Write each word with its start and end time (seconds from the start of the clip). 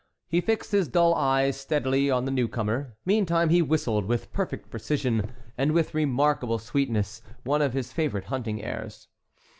He 0.27 0.41
fixed 0.41 0.71
his 0.71 0.87
dull 0.87 1.13
eyes 1.13 1.55
steadily 1.59 2.09
on 2.09 2.25
the 2.25 2.31
newcomer; 2.31 2.97
meantime 3.05 3.49
he 3.49 3.61
whistled, 3.61 4.05
with 4.05 4.33
perfect 4.33 4.71
precision 4.71 5.31
and 5.59 5.73
with 5.73 5.93
remarkable 5.93 6.57
sweetness, 6.57 7.21
one 7.43 7.61
of 7.61 7.73
his 7.73 7.93
favorite 7.93 8.25
hunting 8.25 8.63
airs. 8.63 9.09